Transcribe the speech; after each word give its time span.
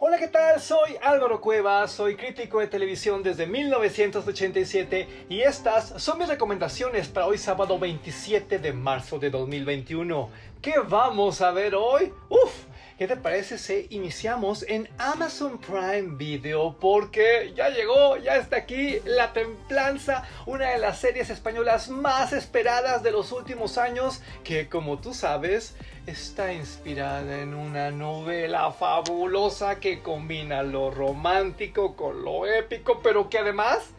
Hola, 0.00 0.16
¿qué 0.16 0.28
tal? 0.28 0.60
Soy 0.60 0.96
Álvaro 1.02 1.40
Cueva, 1.40 1.88
soy 1.88 2.14
crítico 2.14 2.60
de 2.60 2.68
televisión 2.68 3.24
desde 3.24 3.48
1987 3.48 5.26
y 5.28 5.40
estas 5.40 6.00
son 6.00 6.20
mis 6.20 6.28
recomendaciones 6.28 7.08
para 7.08 7.26
hoy 7.26 7.36
sábado 7.36 7.80
27 7.80 8.60
de 8.60 8.72
marzo 8.72 9.18
de 9.18 9.28
2021. 9.28 10.30
¿Qué 10.62 10.74
vamos 10.88 11.40
a 11.40 11.50
ver 11.50 11.74
hoy? 11.74 12.12
Uf, 12.28 12.67
¿Qué 12.98 13.06
te 13.06 13.14
parece 13.14 13.58
si 13.58 13.86
iniciamos 13.90 14.64
en 14.66 14.88
Amazon 14.98 15.58
Prime 15.58 16.16
Video? 16.16 16.76
Porque 16.80 17.52
ya 17.54 17.68
llegó, 17.68 18.16
ya 18.16 18.34
está 18.34 18.56
aquí 18.56 18.98
La 19.04 19.32
Templanza, 19.32 20.24
una 20.46 20.70
de 20.70 20.78
las 20.78 20.98
series 20.98 21.30
españolas 21.30 21.90
más 21.90 22.32
esperadas 22.32 23.04
de 23.04 23.12
los 23.12 23.30
últimos 23.30 23.78
años, 23.78 24.20
que 24.42 24.68
como 24.68 24.98
tú 24.98 25.14
sabes, 25.14 25.76
está 26.06 26.52
inspirada 26.52 27.40
en 27.40 27.54
una 27.54 27.92
novela 27.92 28.72
fabulosa 28.72 29.78
que 29.78 30.02
combina 30.02 30.64
lo 30.64 30.90
romántico 30.90 31.94
con 31.94 32.24
lo 32.24 32.46
épico, 32.46 32.98
pero 33.00 33.30
que 33.30 33.38
además 33.38 33.94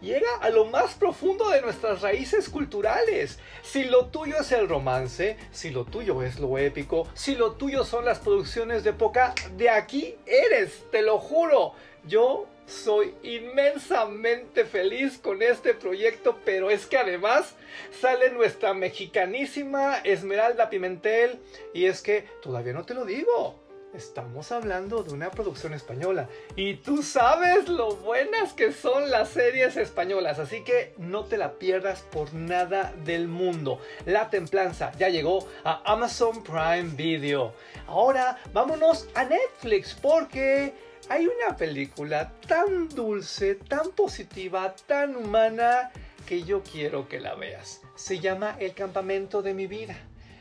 llega 0.00 0.36
a 0.40 0.50
lo 0.50 0.64
más 0.66 0.94
profundo 0.94 1.48
de 1.50 1.62
nuestras 1.62 2.02
raíces 2.02 2.48
culturales. 2.48 3.38
Si 3.62 3.84
lo 3.84 4.06
tuyo 4.06 4.36
es 4.40 4.52
el 4.52 4.68
romance, 4.68 5.36
si 5.52 5.70
lo 5.70 5.84
tuyo 5.84 6.22
es 6.22 6.38
lo 6.38 6.58
épico, 6.58 7.08
si 7.14 7.34
lo 7.34 7.52
tuyo 7.52 7.84
son 7.84 8.04
las 8.04 8.18
producciones 8.18 8.84
de 8.84 8.90
época, 8.90 9.34
de 9.56 9.70
aquí 9.70 10.16
eres, 10.26 10.84
te 10.90 11.02
lo 11.02 11.18
juro. 11.18 11.72
Yo 12.04 12.46
soy 12.66 13.14
inmensamente 13.22 14.64
feliz 14.64 15.18
con 15.18 15.42
este 15.42 15.74
proyecto, 15.74 16.38
pero 16.44 16.70
es 16.70 16.86
que 16.86 16.96
además 16.96 17.54
sale 18.00 18.30
nuestra 18.30 18.74
mexicanísima 18.74 19.98
Esmeralda 19.98 20.70
Pimentel 20.70 21.40
y 21.74 21.86
es 21.86 22.00
que 22.00 22.26
todavía 22.42 22.72
no 22.72 22.84
te 22.84 22.94
lo 22.94 23.04
digo. 23.04 23.69
Estamos 23.92 24.52
hablando 24.52 25.02
de 25.02 25.12
una 25.12 25.32
producción 25.32 25.74
española 25.74 26.28
y 26.54 26.74
tú 26.74 27.02
sabes 27.02 27.68
lo 27.68 27.96
buenas 27.96 28.52
que 28.52 28.72
son 28.72 29.10
las 29.10 29.30
series 29.30 29.76
españolas, 29.76 30.38
así 30.38 30.62
que 30.62 30.94
no 30.96 31.24
te 31.24 31.36
la 31.36 31.54
pierdas 31.54 32.02
por 32.02 32.32
nada 32.32 32.94
del 33.04 33.26
mundo. 33.26 33.80
La 34.06 34.30
Templanza 34.30 34.92
ya 34.96 35.08
llegó 35.08 35.48
a 35.64 35.82
Amazon 35.92 36.44
Prime 36.44 36.94
Video. 36.94 37.52
Ahora 37.88 38.38
vámonos 38.52 39.08
a 39.14 39.24
Netflix 39.24 39.94
porque 40.00 40.72
hay 41.08 41.26
una 41.26 41.56
película 41.56 42.32
tan 42.46 42.88
dulce, 42.90 43.56
tan 43.56 43.90
positiva, 43.90 44.72
tan 44.86 45.16
humana 45.16 45.90
que 46.26 46.44
yo 46.44 46.62
quiero 46.62 47.08
que 47.08 47.18
la 47.18 47.34
veas. 47.34 47.80
Se 47.96 48.20
llama 48.20 48.54
El 48.60 48.72
campamento 48.72 49.42
de 49.42 49.52
mi 49.52 49.66
vida. 49.66 49.96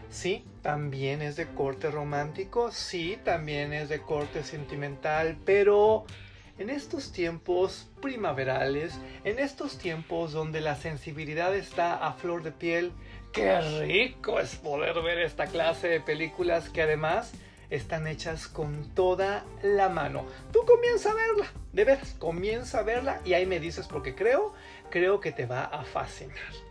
Sí, 0.10 0.44
también 0.64 1.22
es 1.22 1.36
de 1.36 1.48
corte 1.48 1.92
romántico, 1.92 2.72
sí, 2.72 3.20
también 3.24 3.74
es 3.74 3.90
de 3.90 4.02
corte 4.02 4.44
sentimental, 4.44 5.38
pero 5.46 6.06
en 6.58 6.72
estos 6.72 7.12
tiempos 7.12 7.88
primaverales, 8.02 9.00
en 9.24 9.38
estos 9.38 9.78
tiempos 9.78 10.32
donde 10.32 10.62
la 10.62 10.76
sensibilidad 10.76 11.56
está 11.56 11.96
a 11.96 12.14
flor 12.14 12.42
de 12.42 12.52
piel, 12.52 12.92
qué 13.32 13.62
rico 13.82 14.40
es 14.40 14.56
poder 14.56 15.00
ver 15.02 15.20
esta 15.20 15.46
clase 15.46 15.88
de 15.88 16.02
películas 16.02 16.70
que 16.70 16.82
además 16.82 17.32
están 17.70 18.08
hechas 18.08 18.48
con 18.48 18.94
toda 18.96 19.46
la 19.62 19.90
mano. 19.90 20.26
Tú 20.52 20.66
comienza 20.66 21.12
a 21.12 21.14
verla, 21.14 21.46
de 21.72 21.86
veras, 21.86 22.16
comienza 22.18 22.80
a 22.80 22.84
verla 22.84 23.22
y 23.24 23.34
ahí 23.34 23.46
me 23.46 23.60
dices 23.60 23.88
porque 23.88 24.16
creo, 24.16 24.54
creo 24.90 25.20
que 25.20 25.32
te 25.32 25.46
va 25.46 25.66
a 25.66 25.84
fascinar. 25.84 26.69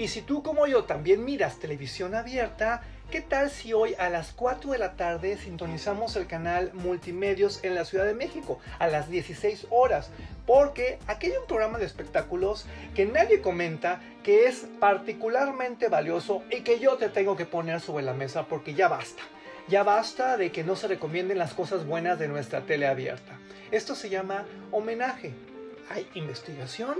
Y 0.00 0.08
si 0.08 0.22
tú 0.22 0.42
como 0.42 0.66
yo 0.66 0.84
también 0.84 1.26
miras 1.26 1.58
televisión 1.58 2.14
abierta, 2.14 2.80
¿qué 3.10 3.20
tal 3.20 3.50
si 3.50 3.74
hoy 3.74 3.94
a 3.98 4.08
las 4.08 4.32
4 4.32 4.72
de 4.72 4.78
la 4.78 4.96
tarde 4.96 5.36
sintonizamos 5.36 6.16
el 6.16 6.26
canal 6.26 6.72
Multimedios 6.72 7.62
en 7.64 7.74
la 7.74 7.84
Ciudad 7.84 8.06
de 8.06 8.14
México 8.14 8.60
a 8.78 8.86
las 8.86 9.10
16 9.10 9.66
horas? 9.68 10.08
Porque 10.46 10.98
aquí 11.06 11.26
hay 11.26 11.36
un 11.36 11.46
programa 11.46 11.76
de 11.76 11.84
espectáculos 11.84 12.64
que 12.94 13.04
nadie 13.04 13.42
comenta, 13.42 14.00
que 14.22 14.46
es 14.46 14.66
particularmente 14.80 15.88
valioso 15.88 16.44
y 16.50 16.62
que 16.62 16.78
yo 16.78 16.96
te 16.96 17.10
tengo 17.10 17.36
que 17.36 17.44
poner 17.44 17.82
sobre 17.82 18.02
la 18.02 18.14
mesa 18.14 18.46
porque 18.46 18.72
ya 18.72 18.88
basta. 18.88 19.22
Ya 19.68 19.82
basta 19.82 20.38
de 20.38 20.50
que 20.50 20.64
no 20.64 20.76
se 20.76 20.88
recomienden 20.88 21.36
las 21.36 21.52
cosas 21.52 21.84
buenas 21.84 22.18
de 22.18 22.28
nuestra 22.28 22.62
tele 22.62 22.86
abierta. 22.86 23.38
Esto 23.70 23.94
se 23.94 24.08
llama 24.08 24.46
homenaje. 24.70 25.34
Hay 25.90 26.08
investigación, 26.14 26.96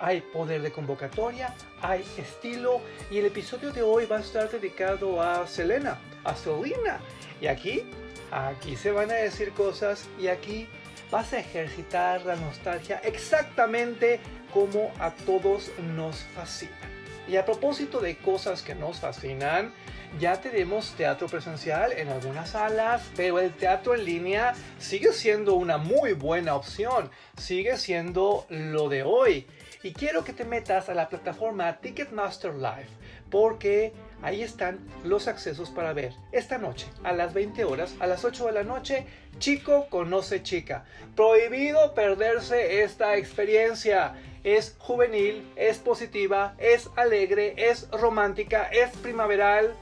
hay 0.00 0.20
poder 0.20 0.62
de 0.62 0.72
convocatoria, 0.72 1.54
hay 1.80 2.04
estilo 2.16 2.80
y 3.10 3.18
el 3.18 3.26
episodio 3.26 3.72
de 3.72 3.82
hoy 3.82 4.06
va 4.06 4.18
a 4.18 4.20
estar 4.20 4.50
dedicado 4.50 5.20
a 5.20 5.46
Selena, 5.46 5.98
a 6.24 6.34
Selena. 6.34 7.00
Y 7.40 7.46
aquí, 7.46 7.84
aquí 8.30 8.76
se 8.76 8.90
van 8.90 9.10
a 9.10 9.14
decir 9.14 9.52
cosas 9.52 10.08
y 10.18 10.28
aquí 10.28 10.68
vas 11.10 11.32
a 11.32 11.38
ejercitar 11.38 12.24
la 12.24 12.36
nostalgia 12.36 13.00
exactamente 13.04 14.20
como 14.52 14.92
a 14.98 15.10
todos 15.10 15.70
nos 15.94 16.16
fascina. 16.34 16.93
Y 17.26 17.36
a 17.36 17.44
propósito 17.44 18.00
de 18.00 18.16
cosas 18.16 18.62
que 18.62 18.74
nos 18.74 19.00
fascinan, 19.00 19.72
ya 20.18 20.40
tenemos 20.40 20.92
teatro 20.92 21.26
presencial 21.26 21.92
en 21.92 22.08
algunas 22.08 22.50
salas, 22.50 23.02
pero 23.16 23.38
el 23.38 23.52
teatro 23.52 23.94
en 23.94 24.04
línea 24.04 24.54
sigue 24.78 25.12
siendo 25.12 25.54
una 25.54 25.78
muy 25.78 26.12
buena 26.12 26.54
opción, 26.54 27.10
sigue 27.36 27.76
siendo 27.78 28.46
lo 28.48 28.88
de 28.88 29.02
hoy. 29.02 29.46
Y 29.82 29.92
quiero 29.92 30.24
que 30.24 30.32
te 30.32 30.44
metas 30.44 30.88
a 30.88 30.94
la 30.94 31.08
plataforma 31.08 31.78
Ticketmaster 31.78 32.54
Live 32.54 32.88
porque 33.30 33.92
ahí 34.22 34.42
están 34.42 34.78
los 35.04 35.28
accesos 35.28 35.70
para 35.70 35.92
ver 35.92 36.12
esta 36.32 36.58
noche 36.58 36.86
a 37.02 37.12
las 37.12 37.34
20 37.34 37.64
horas, 37.64 37.94
a 38.00 38.06
las 38.06 38.24
8 38.24 38.46
de 38.46 38.52
la 38.52 38.64
noche, 38.64 39.06
Chico 39.38 39.88
conoce 39.90 40.42
chica. 40.42 40.84
Prohibido 41.16 41.94
perderse 41.94 42.82
esta 42.82 43.16
experiencia. 43.16 44.14
Es 44.44 44.76
juvenil, 44.78 45.50
es 45.56 45.78
positiva, 45.78 46.54
es 46.58 46.90
alegre, 46.96 47.54
es 47.56 47.88
romántica, 47.90 48.64
es 48.64 48.90
primaveral. 48.98 49.74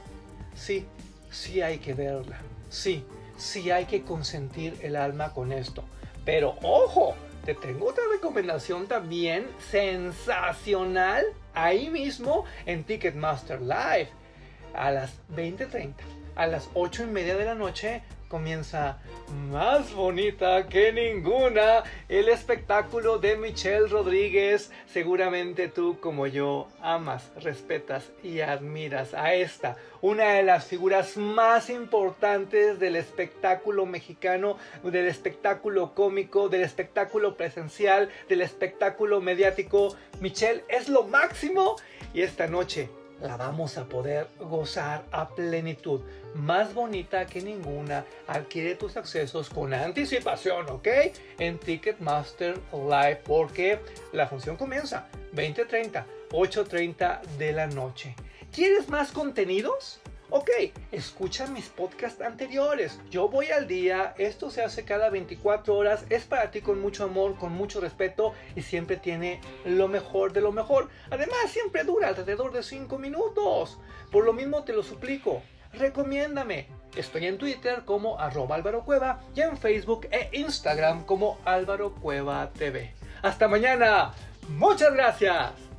Sí, 0.55 0.87
sí 1.31 1.61
hay 1.63 1.79
que 1.79 1.95
verla. 1.95 2.39
Sí, 2.71 3.05
sí 3.37 3.71
hay 3.71 3.87
que 3.87 4.03
consentir 4.03 4.79
el 4.83 4.97
alma 4.97 5.33
con 5.33 5.53
esto. 5.53 5.85
Pero 6.25 6.57
ojo, 6.63 7.15
te 7.45 7.55
tengo 7.55 7.89
otra 7.89 8.05
recomendación 8.13 8.87
también 8.87 9.49
sensacional 9.71 11.25
ahí 11.55 11.91
mismo 11.91 12.45
en 12.67 12.85
Ticketmaster 12.85 13.61
Live 13.61 14.11
a 14.75 14.91
las 14.91 15.13
20:30. 15.29 16.05
A 16.35 16.47
las 16.47 16.71
8 16.75 17.05
y 17.05 17.07
media 17.07 17.37
de 17.37 17.45
la 17.45 17.55
noche 17.55 18.03
comienza 18.33 18.97
más 19.51 19.93
bonita 19.93 20.67
que 20.67 20.91
ninguna 20.91 21.83
el 22.09 22.31
espectáculo 22.31 23.19
de 23.19 23.37
Michelle 23.37 23.89
Rodríguez. 23.89 24.71
Seguramente 24.91 25.69
tú 25.69 26.01
como 26.01 26.27
yo 26.27 26.69
amas, 26.81 27.31
respetas 27.37 28.11
y 28.23 28.41
admiras 28.41 29.13
a 29.13 29.35
esta, 29.35 29.77
una 30.01 30.33
de 30.33 30.45
las 30.45 30.65
figuras 30.65 31.19
más 31.19 31.69
importantes 31.69 32.79
del 32.79 32.97
espectáculo 32.97 33.85
mexicano, 33.85 34.57
del 34.83 35.09
espectáculo 35.09 35.95
cómico, 35.95 36.49
del 36.49 36.63
espectáculo 36.63 37.37
presencial, 37.37 38.09
del 38.31 38.41
espectáculo 38.41 39.21
mediático. 39.21 39.95
Michelle 40.21 40.65
es 40.71 40.89
lo 40.89 41.03
máximo 41.05 41.77
y 42.15 42.23
esta 42.23 42.47
noche 42.47 42.89
la 43.23 43.37
vamos 43.37 43.79
a 43.79 43.85
poder 43.85 44.29
gozar 44.39 45.05
a 45.11 45.29
plenitud. 45.29 46.01
Más 46.35 46.75
bonita 46.75 47.27
que 47.27 47.41
ninguna. 47.41 48.05
Adquiere 48.27 48.75
tus 48.75 48.97
accesos 48.97 49.49
con 49.49 49.73
anticipación, 49.73 50.69
¿ok? 50.71 50.89
En 51.39 51.59
Ticketmaster 51.59 52.59
Live 52.73 53.23
porque 53.25 53.79
la 54.13 54.27
función 54.27 54.57
comienza 54.57 55.09
20.30, 55.35 56.05
8.30 56.31 57.23
de 57.39 57.53
la 57.53 57.67
noche. 57.67 58.15
¿Quieres 58.53 58.89
más 58.89 59.13
contenidos? 59.13 60.01
Ok, 60.35 60.49
escucha 60.93 61.47
mis 61.47 61.69
podcasts 61.69 62.23
anteriores. 62.23 62.99
Yo 63.11 63.29
voy 63.29 63.51
al 63.51 63.67
día, 63.69 64.15
esto 64.17 64.49
se 64.49 64.63
hace 64.63 64.83
cada 64.83 65.11
24 65.11 65.77
horas, 65.77 66.07
es 66.09 66.25
para 66.25 66.51
ti 66.51 66.63
con 66.63 66.81
mucho 66.81 67.05
amor, 67.05 67.37
con 67.37 67.53
mucho 67.53 67.83
respeto 67.83 68.33
y 68.57 68.63
siempre 68.63 68.97
tiene 68.97 69.43
lo 69.67 69.89
mejor 69.89 70.33
de 70.33 70.41
lo 70.41 70.51
mejor. 70.51 70.89
Además, 71.11 71.51
siempre 71.51 71.85
dura 71.85 72.09
alrededor 72.09 72.51
de 72.51 72.63
5 72.63 72.97
minutos. 72.97 73.79
Por 74.11 74.25
lo 74.25 74.33
mismo 74.33 74.65
te 74.65 74.73
lo 74.73 74.83
suplico, 74.83 75.43
recomiéndame. 75.75 76.67
Estoy 76.97 77.27
en 77.27 77.37
Twitter 77.37 77.83
como 77.85 78.19
arroba 78.19 78.57
Álvaro 78.57 78.87
Cueva 78.87 79.21
y 79.37 79.43
en 79.43 79.59
Facebook 79.59 80.09
e 80.11 80.31
Instagram 80.33 81.05
como 81.05 81.41
Álvaro 81.45 81.95
Cueva 81.97 82.51
TV. 82.55 82.95
Hasta 83.21 83.49
mañana. 83.49 84.15
Muchas 84.49 84.95
gracias. 84.95 85.72